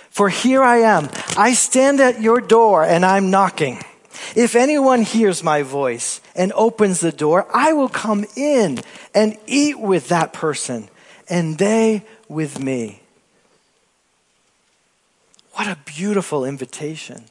[0.09, 1.09] For here I am.
[1.37, 3.81] I stand at your door and I'm knocking.
[4.35, 8.79] If anyone hears my voice and opens the door, I will come in
[9.13, 10.89] and eat with that person
[11.29, 13.01] and they with me.
[15.57, 17.23] What a beautiful invitation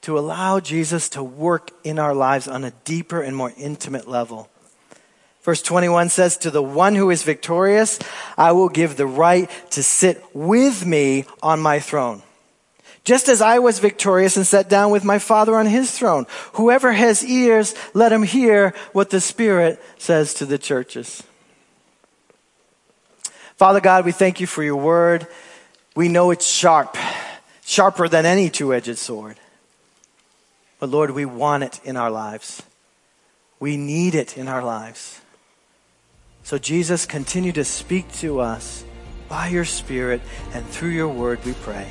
[0.00, 4.50] to allow Jesus to work in our lives on a deeper and more intimate level.
[5.42, 8.00] Verse 21 says, To the one who is victorious,
[8.36, 12.20] I will give the right to sit with me on my throne,
[13.04, 16.26] just as I was victorious and sat down with my Father on his throne.
[16.54, 21.22] Whoever has ears, let him hear what the Spirit says to the churches.
[23.54, 25.28] Father God, we thank you for your word.
[25.94, 26.96] We know it's sharp,
[27.64, 29.36] sharper than any two edged sword.
[30.80, 32.62] But Lord, we want it in our lives.
[33.60, 35.20] We need it in our lives.
[36.42, 38.84] So, Jesus, continue to speak to us
[39.28, 40.20] by your Spirit
[40.52, 41.88] and through your word, we pray.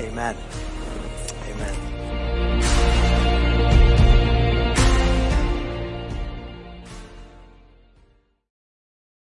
[0.00, 0.36] Amen.
[1.48, 1.87] Amen.